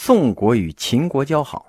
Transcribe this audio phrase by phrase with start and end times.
[0.00, 1.66] 宋国与秦国交好，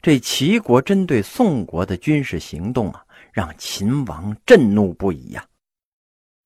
[0.00, 5.44] 这齐国针对宋国的军事行动啊，让秦王震怒不已呀。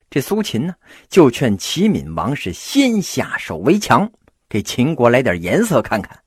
[0.09, 0.75] 这苏秦呢，
[1.11, 4.11] 就劝齐闵王是先下手为强，
[4.49, 6.19] 给秦国来点颜色看看。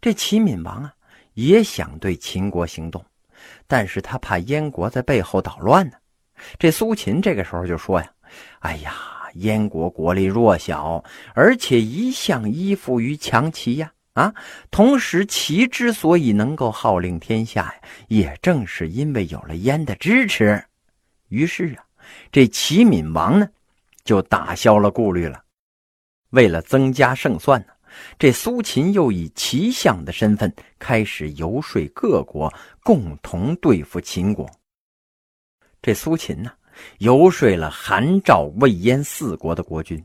[0.00, 0.94] 这齐闵王啊，
[1.34, 3.04] 也想对秦国行动，
[3.66, 5.96] 但是他怕燕国在背后捣乱呢。
[6.58, 8.10] 这苏秦这个时候就说呀
[8.60, 8.94] ：“哎呀，
[9.34, 11.04] 燕国国力弱小，
[11.34, 13.92] 而且一向依附于强齐呀。
[14.16, 14.34] 啊，
[14.70, 17.74] 同时齐之所以能够号令天下呀，
[18.08, 20.64] 也正是因为有了燕的支持。
[21.28, 21.84] 于是啊，
[22.32, 23.46] 这齐闵王呢，
[24.04, 25.42] 就打消了顾虑了。
[26.30, 27.74] 为了增加胜算呢，
[28.18, 32.50] 这苏秦又以齐相的身份开始游说各国，
[32.82, 34.50] 共同对付秦国。”
[35.82, 36.50] 这苏秦呢，
[37.00, 40.02] 游说了韩、赵、魏、燕四国的国君，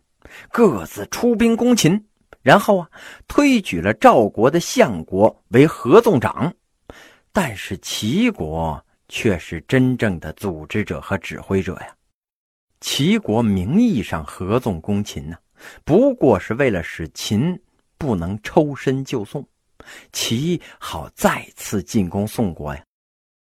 [0.51, 2.05] 各自出兵攻秦，
[2.41, 2.89] 然后啊，
[3.27, 6.53] 推举了赵国的相国为合纵长，
[7.31, 11.95] 但是齐国却是真正的组织者和指挥者呀。
[12.79, 15.37] 齐国名义上合纵攻秦呢，
[15.83, 17.61] 不过是为了使秦
[17.99, 19.47] 不能抽身就宋，
[20.11, 22.83] 齐好再次进攻宋国呀。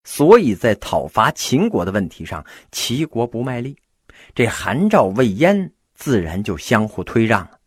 [0.03, 3.77] 所以在讨伐秦国的问题上，齐国不卖力，
[4.35, 7.60] 这韩赵魏燕自然就相互推让了。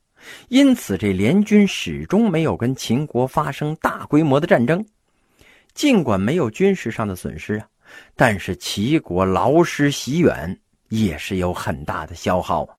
[0.50, 4.86] 因此，这联军始终没有跟秦国发生大规模的战争。
[5.74, 7.68] 尽管没有军事上的损失啊，
[8.16, 12.76] 但是齐国劳师袭远，也是有很大的消耗啊。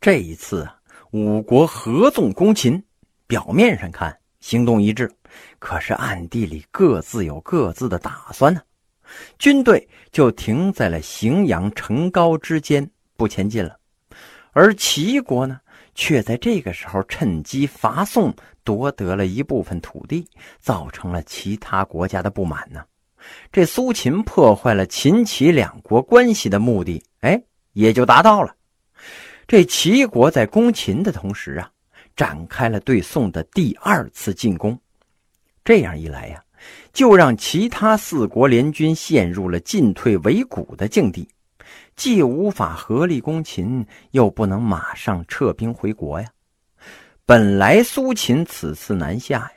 [0.00, 0.78] 这一次啊，
[1.10, 2.82] 五国合纵攻秦，
[3.26, 5.10] 表面上看行动一致。
[5.58, 8.62] 可是暗地里各自有各自的打算呢，
[9.38, 13.78] 军队就停在了荥阳城高之间不前进了，
[14.52, 15.60] 而齐国呢，
[15.98, 18.32] 却在这个时候趁机伐宋，
[18.62, 20.24] 夺得了一部分土地，
[20.60, 22.84] 造成了其他国家的不满呢。
[23.50, 27.42] 这苏秦破坏了秦齐两国关系的目的，哎，
[27.72, 28.54] 也就达到了。
[29.48, 31.68] 这齐国在攻秦的同时啊，
[32.14, 34.78] 展开了对宋的第二次进攻。
[35.64, 36.40] 这样一来呀，
[36.92, 41.28] 就让其他四国联军陷入了进退维谷的境地，
[41.98, 46.28] 既无法合力攻秦，又不能马上撤兵回国呀。
[47.26, 49.50] 本来苏秦此次南下呀，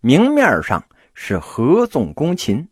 [0.00, 2.68] 明面上是合纵攻秦，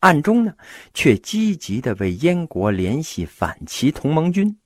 [0.00, 0.52] 暗中呢
[0.92, 4.58] 却积极的为燕国联系反齐同盟军。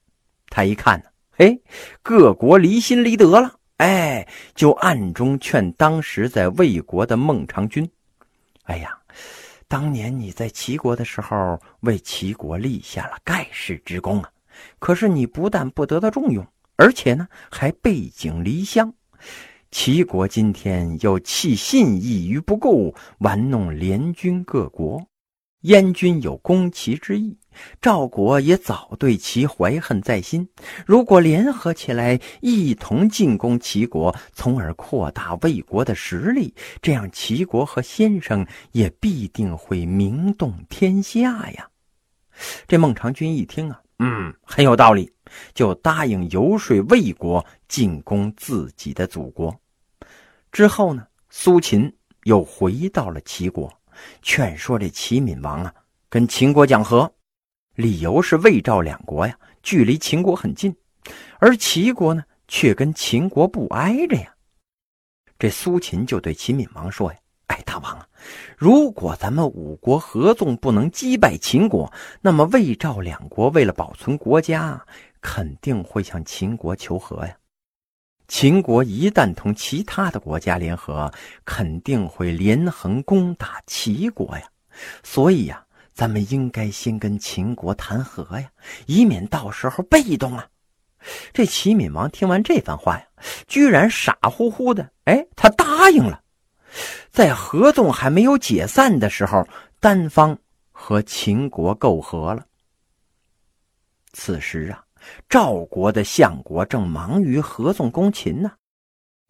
[0.49, 1.63] 他一看呢，嘿，
[2.03, 3.57] 各国离心离德了。
[3.77, 7.87] 哎，就暗中劝当时在魏国的孟尝君
[8.65, 8.99] ：“哎呀，
[9.73, 14.31] 当年你在齐国的时候，为齐国立下了盖世之功啊！
[14.79, 16.47] 可是你不但不得到重用，
[16.77, 18.93] 而且呢，还背井离乡。
[19.71, 25.03] 齐国今天又弃信义于不顾，玩弄联军各国。
[25.63, 27.39] 燕军有攻齐之意。”
[27.81, 30.49] 赵国也早对其怀恨在心，
[30.87, 41.69] 如果联合起来一同进攻齐国，从而扩大魏国的实力，这样齐国和先生也必定会名动天下呀！
[42.67, 45.13] 这孟尝君一听啊，嗯，很有道理，
[45.55, 49.55] 就答应游说魏国进攻自己的祖国。
[50.51, 51.93] 之后呢，苏秦
[52.25, 53.73] 又回到了齐国，
[54.23, 55.75] 劝说这齐闵王啊，
[56.09, 57.13] 跟秦国讲和。
[57.75, 60.77] 理由是魏赵两国呀，距离秦国很近，
[61.39, 64.35] 而齐国呢，却跟秦国不挨着呀。
[65.39, 67.19] 这苏秦就对秦闵王说呀
[67.49, 68.07] ：“哎，大王啊，
[68.59, 71.91] 如果咱们五国合纵不能击败秦国，
[72.21, 74.85] 那么魏赵两国为了保存国家，
[75.23, 77.35] 肯定会向秦国求和呀。
[78.29, 81.11] 秦国一旦同其他的国家联合，
[81.47, 84.47] 肯定会连横攻打齐国呀。
[85.03, 88.51] 所以呀。”咱们应该先跟秦国谈和呀，
[88.87, 90.49] 以免到时候被动啊！
[91.33, 93.05] 这齐闵王听完这番话呀，
[93.47, 96.23] 居然傻乎乎的，哎，他答应了，
[97.11, 99.47] 在合纵还没有解散的时候，
[99.81, 100.39] 单方
[100.71, 102.47] 和秦国媾和了。
[104.13, 104.83] 此时啊，
[105.29, 108.53] 赵国的相国正忙于合纵攻秦呢，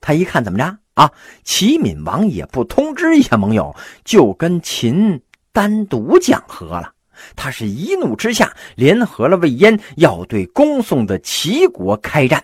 [0.01, 1.11] 他一看怎么着啊，
[1.43, 3.75] 齐闵王也不通知一下盟友，
[4.05, 5.21] 就跟秦。
[5.53, 6.93] 单独讲和了，
[7.37, 12.43] 他是一怒之下联合了魏燕，要对攻宋的齐国开战。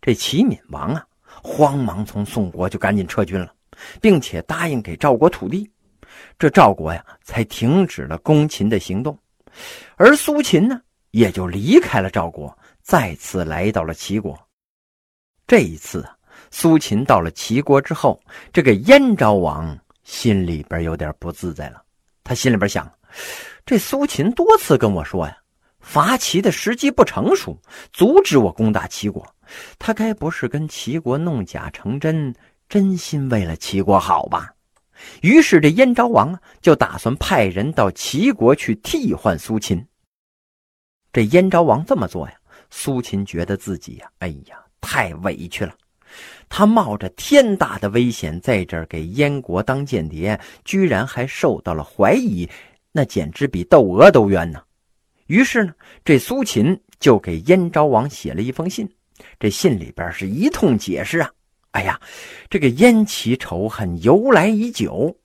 [0.00, 1.06] 这齐闵王啊，
[1.42, 3.54] 慌忙从宋国就赶紧撤军了，
[4.00, 5.70] 并且答应给赵国土地，
[6.38, 9.16] 这赵国呀才停止了攻秦的行动。
[9.96, 10.80] 而苏秦呢，
[11.10, 14.36] 也就离开了赵国，再次来到了齐国。
[15.46, 16.16] 这一次啊，
[16.50, 18.18] 苏秦到了齐国之后，
[18.50, 19.78] 这个燕昭王
[20.12, 21.82] 心里边有点不自在了。
[22.22, 22.86] 他心里边想：
[23.64, 25.34] 这苏秦多次跟我说呀，
[25.80, 27.58] 伐齐的时机不成熟，
[27.94, 29.26] 阻止我攻打齐国。
[29.78, 32.34] 他该不是跟齐国弄假成真，
[32.68, 34.52] 真心为了齐国好吧？
[35.22, 39.84] 于是这燕昭王，就打算派人到齐国去替换苏秦。
[41.10, 42.34] 这燕昭王这么做呀，
[42.68, 45.72] 苏秦觉得自己呀，哎呀，太委屈了。
[46.48, 52.48] 他冒着天大的危险在这儿给燕国当间谍，居然还受到了怀疑，
[52.92, 54.62] 那简直比窦娥都冤呢。
[55.26, 55.72] 于是呢，
[56.04, 58.88] 这苏秦就给燕昭王写了一封信，
[59.40, 61.30] 这信里边是一通解释啊。
[61.70, 61.98] 哎呀，
[62.50, 65.16] 这个燕齐仇恨由来已久，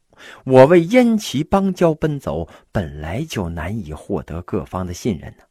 [0.46, 5.44] 我为燕齐邦交奔走，本来就难以获得各方的信任呢。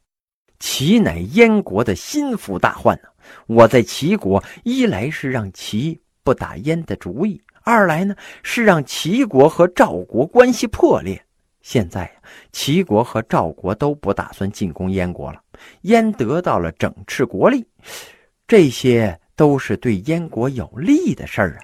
[0.59, 3.09] 齐乃燕国的心腹大患呢。
[3.47, 11.23] 我在齐国，一来是让齐不打燕的主意，二来呢是让齐国和赵国关系破裂。
[11.61, 12.09] 现在
[12.53, 15.41] 齐国和赵国都不打算进攻燕国了，
[15.81, 17.65] 燕得到了整治国力，
[18.47, 21.59] 这些都是对燕国有利的事儿啊。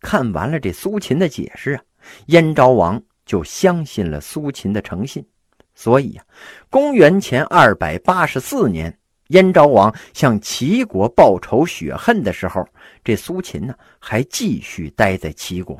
[0.00, 1.82] 看完了这苏秦的解释啊，
[2.26, 5.26] 燕昭王就相信了苏秦的诚信，
[5.74, 6.24] 所以呀，
[6.68, 8.98] 公元前二百八十四年。
[9.28, 12.66] 燕昭王向齐国报仇雪恨的时候，
[13.02, 15.78] 这苏秦呢还继续待在齐国。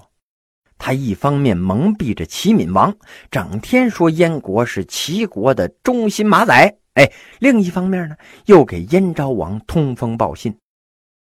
[0.79, 2.95] 他一方面蒙蔽着齐闵王，
[3.31, 6.53] 整天说燕国是齐国的忠心马仔；
[6.95, 10.55] 哎，另一方面呢，又给燕昭王通风报信。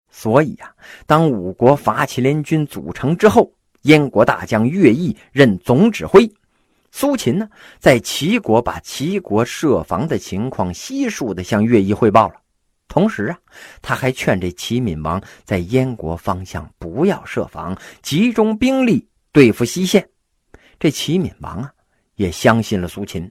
[0.10, 0.74] 所以啊，
[1.06, 3.52] 当五国伐齐联军组成之后，
[3.82, 6.28] 燕国大将乐毅任总指挥。
[6.98, 12.36] 苏秦呢，在齐国把齐国设防的情况悉数的向乐毅汇报了，
[12.88, 13.38] 同时啊，
[13.82, 20.08] 他还劝这齐闵王在燕国方向不要设防，集中兵力对付西线。
[20.80, 21.70] 这齐闵王啊，
[22.16, 23.30] 也相信了苏秦。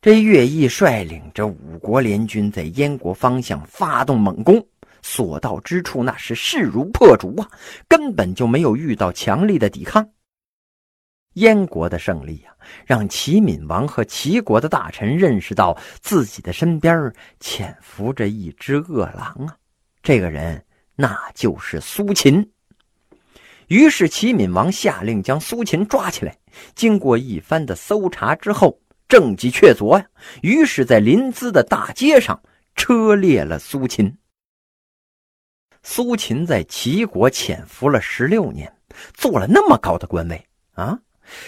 [0.00, 4.60] 这乐毅率领着五国联军在燕国方向发动猛攻，
[5.00, 7.48] 所到之处那是势如破竹啊，
[7.86, 10.04] 根本就没有遇到强力的抵抗。
[11.34, 19.56] 燕国的胜利啊，让齐闵王和齐国的大臣认识到自己的身边潜伏着一只恶狼啊！
[20.02, 20.64] 这个人
[20.94, 22.50] 那就是苏秦。
[23.68, 26.36] 于是齐闵王下令将苏秦抓起来。
[26.74, 30.06] 经过一番的搜查之后，证据确凿呀。
[30.42, 32.42] 于是，在临淄的大街上
[32.74, 34.18] 车裂了苏秦。
[35.82, 38.70] 苏秦在齐国潜伏了十六年，
[39.14, 40.98] 做了那么高的官位啊！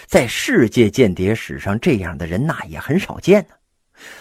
[0.07, 3.55] 在世界间谍史上，这样的人那也很少见呢。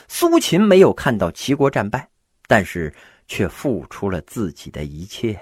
[0.08, 2.08] 苏秦没有看到齐国战败，
[2.48, 2.94] 但是
[3.28, 5.42] 却付出了自己的一切呀。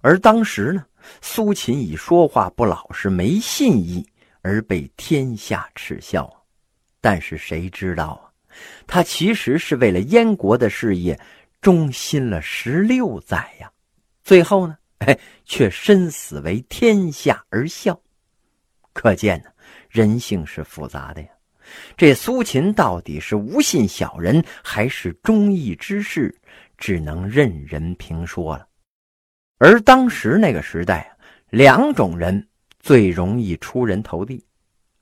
[0.00, 0.84] 而当时呢，
[1.20, 4.06] 苏秦以说话不老实、没信义
[4.42, 6.30] 而被天下耻笑。
[7.00, 8.30] 但是谁知道啊，
[8.86, 11.18] 他其实是为了燕国的事业
[11.60, 13.70] 忠心了十六载呀。
[14.22, 17.98] 最后呢，哎， 却身死为天下而笑。
[18.96, 19.50] 可见呢，
[19.90, 21.28] 人性是复杂的呀。
[21.98, 26.34] 这苏秦到底是无信小人，还是忠义之士，
[26.78, 28.66] 只能任人评说了。
[29.58, 31.12] 而当时那个时代啊，
[31.50, 32.48] 两种人
[32.80, 34.42] 最容易出人头地，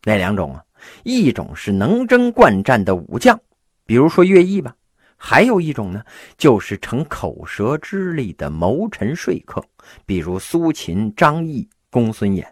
[0.03, 0.65] 哪两种啊？
[1.05, 3.41] 一种是能征惯战的武将，
[3.87, 4.73] 比如说乐毅吧；
[5.17, 6.05] 还有一种呢，
[6.37, 9.65] 就是逞口舌之力的谋臣说客，
[10.05, 12.45] 比如苏秦、张翼、公孙衍。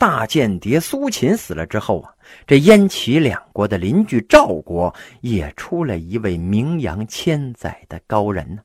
[0.00, 2.10] 大间谍苏秦死了之后啊，
[2.46, 8.62] 这燕齐两国的邻居赵国也出了一位名扬千载的高人呢。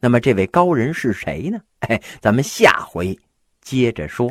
[0.00, 1.60] 那么这位高人是谁呢？
[1.82, 3.16] 哎，咱们下回
[3.60, 4.28] 接着说。